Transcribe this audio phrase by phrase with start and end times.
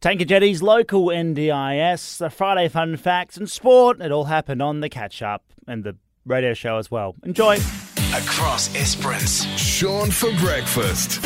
[0.00, 4.00] Tanker Jetty's local NDIS, the Friday fun facts and sport.
[4.00, 7.14] It all happened on the catch up and the radio show as well.
[7.24, 7.56] Enjoy.
[8.14, 9.44] Across Esperance.
[9.58, 11.24] Sean for breakfast.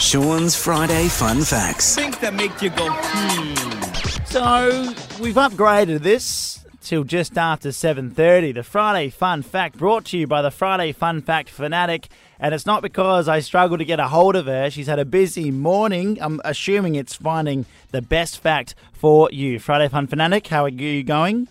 [0.00, 1.94] Sean's Friday Fun Facts.
[1.94, 4.24] Things that make you go, hmm.
[4.24, 6.57] So we've upgraded this
[6.88, 8.52] till just after 7:30.
[8.52, 12.08] The Friday Fun Fact brought to you by the Friday Fun Fact fanatic,
[12.40, 14.70] and it's not because I struggled to get a hold of her.
[14.70, 16.16] She's had a busy morning.
[16.18, 19.58] I'm assuming it's finding the best fact for you.
[19.58, 21.48] Friday Fun Fanatic, how are you going?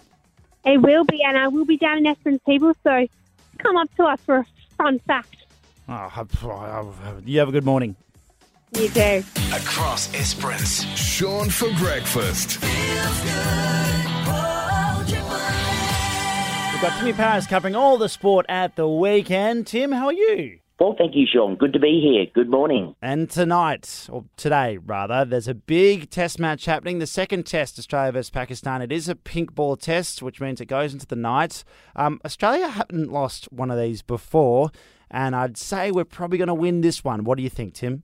[0.66, 2.74] It will be, and I will be down in Esperance, people.
[2.86, 3.06] So
[3.58, 4.46] come up to us for a
[4.78, 5.36] fun fact.
[5.90, 7.96] Oh, you have a good morning.
[8.76, 9.24] You too.
[9.54, 10.84] Across Esperance.
[10.98, 12.62] Sean for breakfast.
[12.62, 12.72] We've
[16.82, 19.68] got Timmy Paris covering all the sport at the weekend.
[19.68, 20.60] Tim, how are you?
[20.80, 21.56] Well, thank you, Sean.
[21.56, 22.28] Good to be here.
[22.36, 22.94] Good morning.
[23.02, 27.00] And tonight, or today rather, there's a big test match happening.
[27.00, 28.84] The second test, Australia versus Pakistan.
[28.84, 31.64] It is a pink ball test, which means it goes into the night.
[31.96, 34.70] Um, Australia haven't lost one of these before,
[35.12, 37.24] and I'd say we're probably going to win this one.
[37.24, 38.04] What do you think, Tim?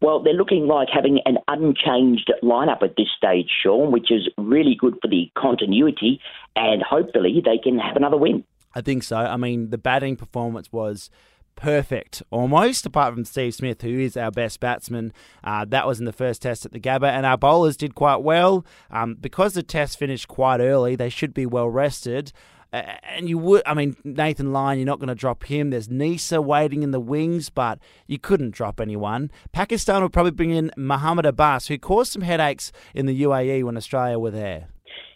[0.00, 4.76] Well, they're looking like having an unchanged lineup at this stage, Sean, which is really
[4.78, 6.20] good for the continuity,
[6.54, 8.44] and hopefully they can have another win.
[8.74, 9.16] I think so.
[9.16, 11.10] I mean, the batting performance was
[11.56, 15.12] perfect, almost, apart from Steve Smith, who is our best batsman.
[15.42, 18.22] Uh, that was in the first test at the Gabba, and our bowlers did quite
[18.22, 18.66] well.
[18.90, 22.32] Um, because the test finished quite early, they should be well rested.
[22.72, 25.70] And you would, I mean, Nathan Lyon, you're not going to drop him.
[25.70, 29.30] There's Neser waiting in the wings, but you couldn't drop anyone.
[29.52, 33.76] Pakistan would probably bring in Muhammad Abbas, who caused some headaches in the UAE when
[33.76, 34.68] Australia were there.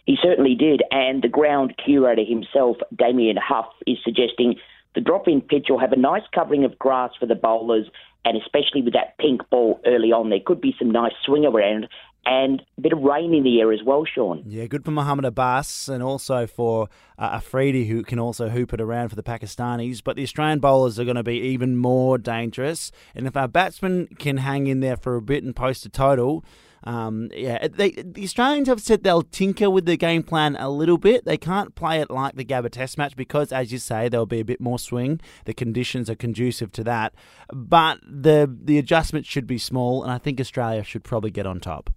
[0.05, 4.55] He certainly did, and the ground curator himself, Damian Hough, is suggesting
[4.95, 7.87] the drop-in pitch will have a nice covering of grass for the bowlers,
[8.25, 11.87] and especially with that pink ball early on, there could be some nice swing around
[12.25, 14.43] and a bit of rain in the air as well, Sean.
[14.45, 16.87] Yeah, good for Muhammad Abbas and also for
[17.17, 20.03] uh, Afridi, who can also hoop it around for the Pakistanis.
[20.03, 22.91] But the Australian bowlers are going to be even more dangerous.
[23.15, 26.45] And if our batsmen can hang in there for a bit and post a total,
[26.83, 30.97] um, yeah, they, the Australians have said they'll tinker with the game plan a little
[30.97, 31.25] bit.
[31.25, 34.39] They can't play it like the Gabba Test match because, as you say, there'll be
[34.39, 35.21] a bit more swing.
[35.45, 37.13] The conditions are conducive to that,
[37.53, 41.59] but the the adjustments should be small, and I think Australia should probably get on
[41.59, 41.91] top.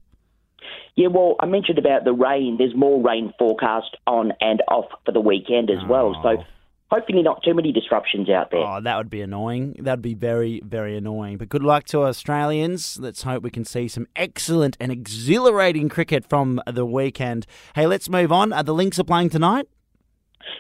[0.97, 2.57] Yeah, well, I mentioned about the rain.
[2.57, 6.15] There's more rain forecast on and off for the weekend as well.
[6.23, 6.45] So
[6.89, 8.61] hopefully not too many disruptions out there.
[8.61, 9.75] Oh, that would be annoying.
[9.81, 11.39] That would be very, very annoying.
[11.39, 12.99] But good luck to Australians.
[13.01, 17.47] Let's hope we can see some excellent and exhilarating cricket from the weekend.
[17.75, 18.53] Hey, let's move on.
[18.53, 19.67] Uh, the Lynx are playing tonight.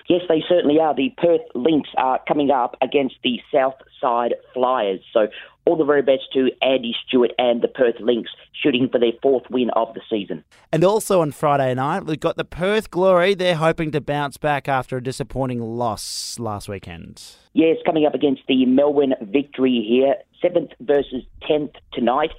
[0.08, 0.94] Yes, they certainly are.
[0.94, 5.00] The Perth Lynx are coming up against the South Side Flyers.
[5.12, 5.28] So
[5.66, 9.44] all the very best to Andy Stewart and the Perth Lynx shooting for their fourth
[9.50, 10.44] win of the season.
[10.72, 13.34] And also on Friday night, we've got the Perth Glory.
[13.34, 17.22] They're hoping to bounce back after a disappointing loss last weekend.
[17.52, 22.30] Yes, coming up against the Melbourne Victory here, seventh versus tenth tonight.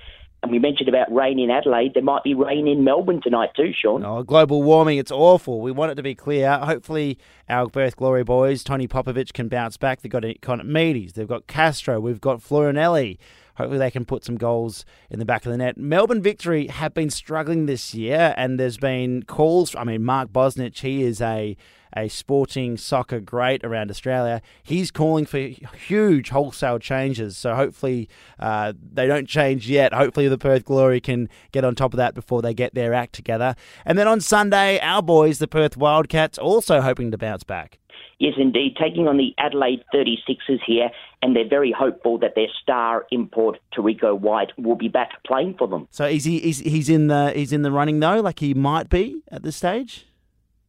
[0.46, 1.96] And we mentioned about rain in Adelaide.
[1.96, 4.06] There might be rain in Melbourne tonight too, Sean.
[4.06, 5.60] Oh, global warming, it's awful.
[5.60, 6.60] We want it to be clear.
[6.60, 7.18] Hopefully,
[7.50, 10.02] our Perth Glory boys, Tony Popovic, can bounce back.
[10.02, 13.18] They've got Ikonomidis, they've got Castro, we've got Fornaroli.
[13.56, 15.80] Hopefully, they can put some goals in the back of the net.
[15.80, 19.76] Melbourne Victory have been struggling this year, and there's been calls.
[19.76, 21.58] I mean, Mark Bosnich, he is a
[21.96, 24.42] a sporting soccer great around Australia.
[24.64, 27.38] He's calling for huge wholesale changes.
[27.38, 28.10] So hopefully
[28.40, 29.94] uh, they don't change yet.
[29.94, 33.14] Hopefully the Perth Glory can get on top of that before they get their act
[33.14, 33.56] together.
[33.86, 37.80] And then on Sunday, our boys, the Perth Wildcats, also hoping to bounce back.
[38.20, 38.78] Yes, indeed.
[38.82, 40.90] Taking on the Adelaide 36ers here,
[41.22, 45.68] and they're very hopeful that their star import Terrico White will be back playing for
[45.68, 45.88] them.
[45.92, 46.38] So is he?
[46.38, 49.58] Is, he's in the he's in the running though, like he might be at this
[49.58, 50.08] stage.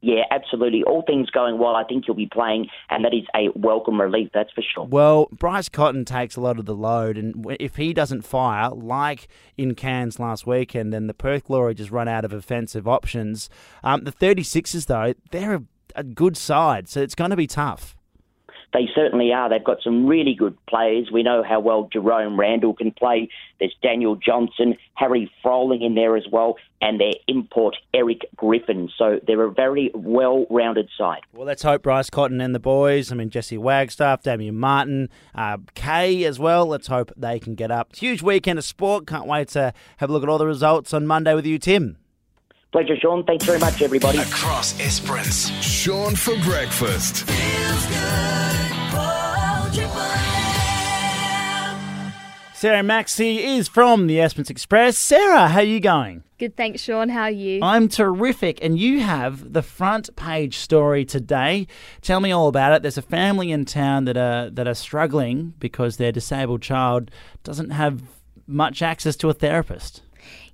[0.07, 0.85] Yeah, absolutely.
[0.85, 4.29] All things going well, I think he'll be playing, and that is a welcome relief,
[4.33, 4.85] that's for sure.
[4.85, 9.27] Well, Bryce Cotton takes a lot of the load, and if he doesn't fire, like
[9.57, 13.51] in Cairns last weekend, then the Perth Glory just run out of offensive options.
[13.83, 15.63] Um, the 36ers, though, they're a,
[15.97, 17.96] a good side, so it's going to be tough.
[18.73, 19.49] They certainly are.
[19.49, 21.09] They've got some really good players.
[21.13, 23.29] We know how well Jerome Randle can play.
[23.59, 28.91] There's Daniel Johnson, Harry Froling in there as well, and their import Eric Griffin.
[28.99, 31.21] So they're a very well rounded side.
[31.33, 35.59] Well, let's hope Bryce Cotton and the boys, I mean, Jesse Wagstaff, Damian Martin, uh,
[35.75, 37.97] Kay as well, let's hope they can get up.
[37.97, 39.07] Huge weekend of sport.
[39.07, 41.97] Can't wait to have a look at all the results on Monday with you, Tim.
[42.73, 43.25] Pleasure, Sean.
[43.25, 44.19] Thanks very much, everybody.
[44.19, 45.49] Across Esperance.
[45.63, 47.27] Sean for breakfast.
[52.57, 54.97] Sarah Maxey is from the Esperance Express.
[54.97, 56.23] Sarah, how are you going?
[56.39, 57.11] Good, thanks, Sean.
[57.11, 57.61] How are you?
[57.63, 61.67] I'm terrific, and you have the front page story today.
[62.01, 62.81] Tell me all about it.
[62.81, 67.11] There's a family in town that are that are struggling because their disabled child
[67.45, 68.03] doesn't have
[68.47, 70.01] much access to a therapist.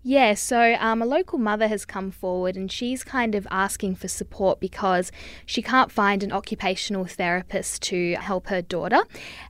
[0.05, 4.09] Yeah, so um, a local mother has come forward and she's kind of asking for
[4.09, 5.13] support because
[5.47, 9.03] she can't find an occupational therapist to help her daughter.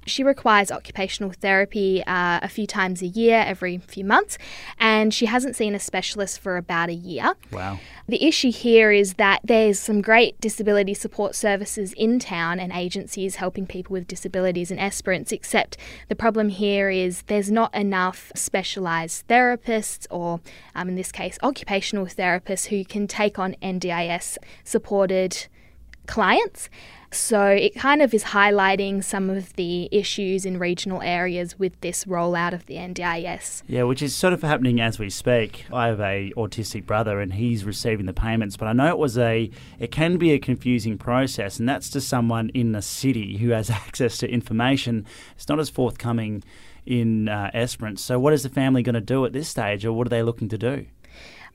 [0.05, 4.37] She requires occupational therapy uh, a few times a year, every few months,
[4.79, 7.35] and she hasn't seen a specialist for about a year.
[7.51, 7.79] Wow.
[8.07, 13.37] The issue here is that there's some great disability support services in town and agencies
[13.37, 15.79] helping people with disabilities in Esperance, except
[16.09, 20.41] the problem here is there's not enough specialised therapists or,
[20.75, 25.47] um, in this case, occupational therapists who can take on NDIS supported
[26.07, 26.69] clients.
[27.13, 32.07] So it kind of is highlighting some of the issues in regional areas with this
[32.07, 33.63] rollout of the NDIS.
[33.67, 35.67] Yeah, which is sort of happening as we speak.
[35.71, 39.19] I have a autistic brother and he's receiving the payments, but I know it was
[39.19, 43.51] a it can be a confusing process and that's to someone in the city who
[43.51, 45.05] has access to information.
[45.37, 46.43] It's not as forthcoming
[46.87, 48.03] in uh, Esperance.
[48.03, 50.23] So what is the family going to do at this stage or what are they
[50.23, 50.87] looking to do?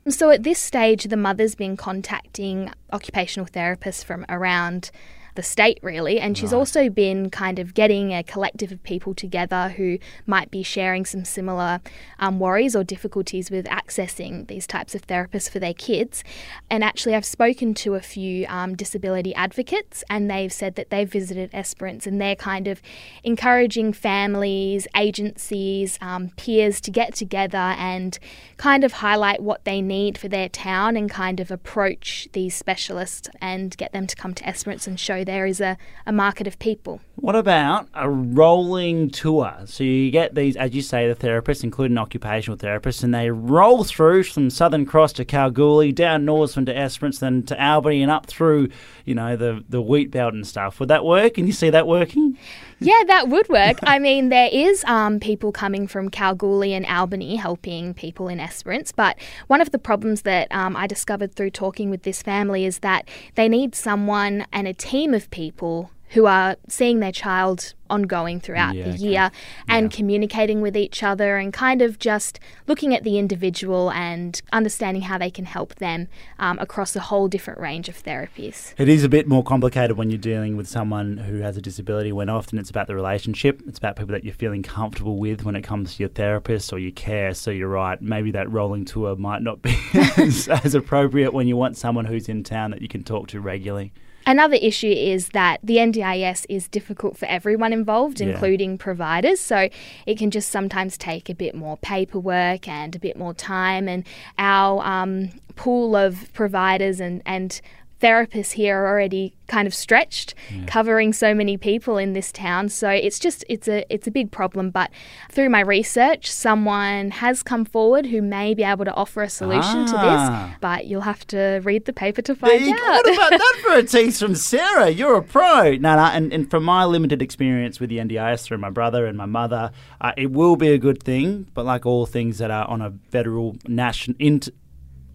[0.08, 4.90] So at this stage, the mother's been contacting occupational therapists from around
[5.38, 6.18] the state, really.
[6.18, 6.58] And she's right.
[6.58, 11.24] also been kind of getting a collective of people together who might be sharing some
[11.24, 11.80] similar
[12.18, 16.24] um, worries or difficulties with accessing these types of therapists for their kids.
[16.68, 21.10] And actually, I've spoken to a few um, disability advocates, and they've said that they've
[21.10, 22.82] visited Esperance and they're kind of
[23.22, 28.18] encouraging families, agencies, um, peers to get together and
[28.56, 33.28] kind of highlight what they need for their town and kind of approach these specialists
[33.40, 35.76] and get them to come to Esperance and show there is a,
[36.06, 37.00] a market of people.
[37.16, 39.52] What about a rolling tour?
[39.66, 43.82] So you get these, as you say, the therapists, including occupational therapists, and they roll
[43.82, 48.26] through from Southern Cross to Kalgoorlie, down Norseman to Esperance, then to Albany, and up
[48.26, 48.68] through,
[49.04, 50.78] you know, the the wheat belt and stuff.
[50.78, 51.34] Would that work?
[51.34, 52.38] Can you see that working?
[52.80, 53.78] Yeah, that would work.
[53.82, 58.92] I mean, there is um, people coming from Kalgoorlie and Albany helping people in Esperance,
[58.92, 62.78] but one of the problems that um, I discovered through talking with this family is
[62.78, 68.40] that they need someone and a team of people who are seeing their child ongoing
[68.40, 69.34] throughout yeah, the year okay.
[69.68, 69.96] and yeah.
[69.96, 75.18] communicating with each other and kind of just looking at the individual and understanding how
[75.18, 78.74] they can help them um, across a whole different range of therapies.
[78.78, 82.12] It is a bit more complicated when you're dealing with someone who has a disability
[82.12, 83.62] when often it's about the relationship.
[83.66, 86.78] It's about people that you're feeling comfortable with when it comes to your therapist or
[86.78, 87.34] your care.
[87.34, 89.76] So you're right, maybe that rolling tour might not be
[90.16, 93.40] as, as appropriate when you want someone who's in town that you can talk to
[93.40, 93.92] regularly.
[94.28, 98.26] Another issue is that the NDIS is difficult for everyone involved, yeah.
[98.26, 99.40] including providers.
[99.40, 99.70] So
[100.04, 103.88] it can just sometimes take a bit more paperwork and a bit more time.
[103.88, 104.04] And
[104.36, 107.58] our um, pool of providers and, and
[108.00, 110.34] therapists here are already kind of stretched,
[110.66, 112.68] covering so many people in this town.
[112.68, 114.70] So it's just it's a it's a big problem.
[114.70, 114.90] But
[115.32, 119.86] through my research, someone has come forward who may be able to offer a solution
[119.86, 120.48] to Ah.
[120.50, 120.56] this.
[120.60, 123.04] But you'll have to read the paper to find you out.
[123.04, 124.90] What about that for a tease from Sarah?
[124.90, 125.72] You're a pro.
[125.76, 129.16] No, no, and, and from my limited experience with the NDIS through my brother and
[129.16, 131.48] my mother, uh, it will be a good thing.
[131.54, 134.50] But like all things that are on a federal national int-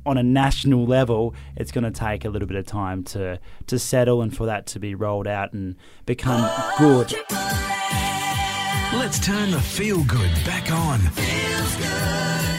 [0.06, 3.80] on a national level, it's going to take a little bit of time to to
[3.80, 7.14] settle and for that to be rolled out and become good.
[8.94, 11.00] Let's turn the feel good back on.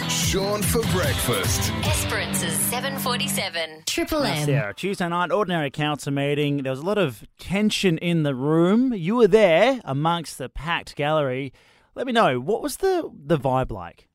[0.08, 1.72] Sean for breakfast.
[1.84, 3.84] Esperance's 747.
[3.86, 4.44] Triple M.
[4.44, 6.64] Sarah, Tuesday night ordinary council meeting.
[6.64, 8.92] There was a lot of tension in the room.
[8.92, 11.52] You were there amongst the packed gallery.
[11.94, 14.08] Let me know what was the the vibe like.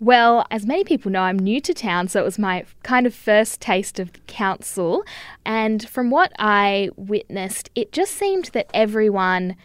[0.00, 3.14] Well, as many people know, I'm new to town, so it was my kind of
[3.14, 5.04] first taste of council.
[5.44, 9.56] And from what I witnessed, it just seemed that everyone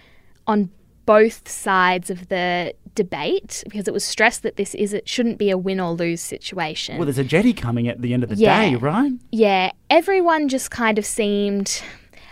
[0.47, 0.69] on
[1.05, 5.49] both sides of the debate, because it was stressed that this is it shouldn't be
[5.49, 6.97] a win or lose situation.
[6.97, 8.69] Well, there's a jetty coming at the end of the Yeah.
[8.69, 9.11] day, right?
[9.31, 11.81] yeah, everyone just kind of seemed,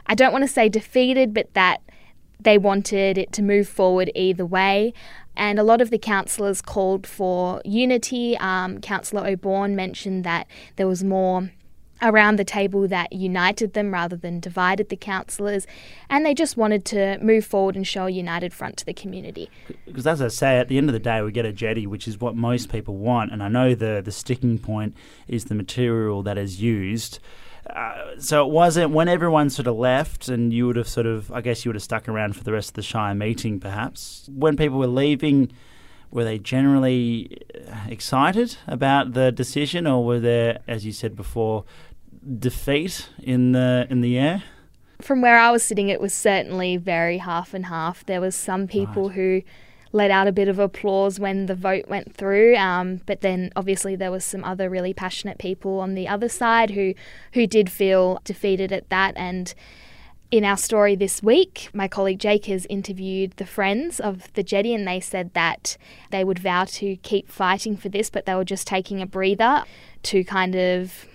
[0.07, 1.81] I don't want to say defeated, but that
[2.39, 4.93] they wanted it to move forward either way.
[5.35, 8.37] And a lot of the councillors called for unity.
[8.37, 11.49] Um, Councillor O'Bourne mentioned that there was more
[12.01, 15.67] around the table that united them rather than divided the councillors.
[16.09, 19.49] And they just wanted to move forward and show a united front to the community.
[19.85, 22.07] Because as I say, at the end of the day, we get a jetty, which
[22.07, 23.31] is what most people want.
[23.31, 24.95] And I know the the sticking point
[25.27, 27.19] is the material that is used.
[27.69, 31.31] Uh, so it wasn't when everyone sort of left, and you would have sort of,
[31.31, 34.29] I guess, you would have stuck around for the rest of the Shire meeting, perhaps.
[34.33, 35.51] When people were leaving,
[36.09, 41.63] were they generally uh, excited about the decision, or were there, as you said before,
[42.39, 44.43] defeat in the in the air?
[45.01, 48.05] from where I was sitting, it was certainly very half and half.
[48.05, 49.41] There was some people who
[49.93, 53.95] let out a bit of applause when the vote went through, um, but then obviously
[53.95, 56.93] there was some other really passionate people on the other side who
[57.33, 59.13] who did feel defeated at that.
[59.17, 59.53] And
[60.31, 64.73] in our story this week, my colleague Jake has interviewed the friends of the jetty,
[64.73, 65.75] and they said that
[66.09, 69.63] they would vow to keep fighting for this, but they were just taking a breather
[70.03, 71.05] to kind of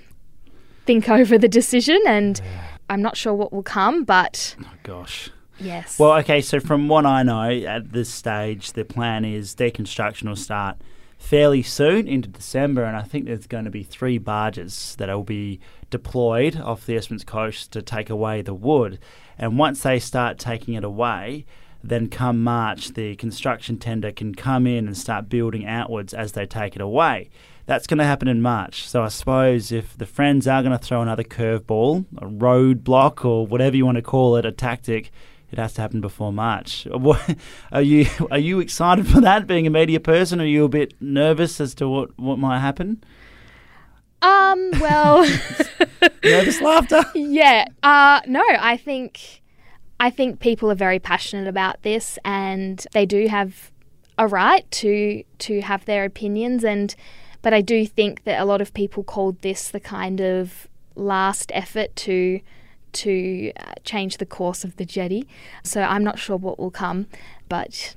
[0.84, 2.40] think over the decision and.
[2.88, 5.30] I'm not sure what will come, but Oh, gosh.
[5.58, 5.98] Yes.
[5.98, 10.36] Well, okay, so from what I know, at this stage, the plan is deconstruction will
[10.36, 10.76] start
[11.18, 15.24] fairly soon into December, and I think there's going to be three barges that will
[15.24, 15.60] be
[15.90, 18.98] deployed off the Esperance coast to take away the wood.
[19.38, 21.46] And once they start taking it away,
[21.82, 26.46] then come March, the construction tender can come in and start building outwards as they
[26.46, 27.30] take it away.
[27.66, 28.88] That's going to happen in March.
[28.88, 33.46] So I suppose if the Friends are going to throw another curveball, a roadblock, or
[33.46, 35.10] whatever you want to call it, a tactic,
[35.52, 36.86] it has to happen before March.
[36.90, 37.36] What,
[37.72, 39.46] are you are you excited for that?
[39.46, 43.02] Being a media person, are you a bit nervous as to what, what might happen?
[44.22, 45.24] um, well,
[46.24, 47.02] Nervous laughter.
[47.14, 47.66] yeah.
[47.82, 49.42] Uh, no, I think
[50.00, 53.70] I think people are very passionate about this, and they do have
[54.18, 56.64] a right to to have their opinions.
[56.64, 56.94] And
[57.42, 61.52] but I do think that a lot of people called this the kind of last
[61.54, 62.40] effort to
[63.04, 65.26] to uh, change the course of the jetty.
[65.62, 67.06] So I'm not sure what will come,
[67.48, 67.94] but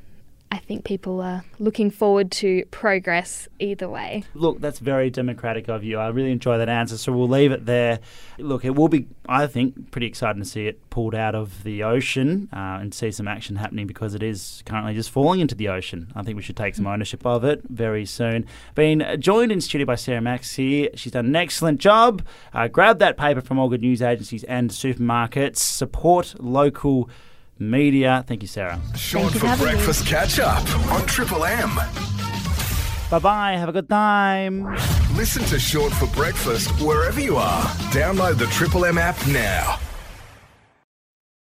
[0.52, 4.24] I think people are looking forward to progress either way.
[4.34, 6.00] Look, that's very democratic of you.
[6.00, 8.00] I really enjoy that answer, so we'll leave it there.
[8.40, 11.84] Look, it will be, I think, pretty exciting to see it pulled out of the
[11.84, 15.68] ocean uh, and see some action happening because it is currently just falling into the
[15.68, 16.12] ocean.
[16.16, 18.48] I think we should take some ownership of it very soon.
[18.74, 20.90] Been joined in studio by Sarah Max here.
[20.96, 22.24] She's done an excellent job.
[22.54, 25.58] Uh, grab that paper from all good news agencies and supermarkets.
[25.58, 27.08] Support local
[27.60, 28.24] media.
[28.28, 28.80] Thank you, Sarah.
[28.96, 29.58] Sean for for me.
[29.58, 31.76] breakfast catch up on Triple M.
[33.10, 33.52] Bye bye.
[33.54, 34.66] Have a good time.
[35.16, 37.64] Listen to Sean for breakfast wherever you are.
[37.92, 39.80] Download the Triple M app now.